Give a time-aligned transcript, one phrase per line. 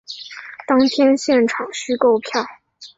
[0.65, 2.43] 当天现场须购票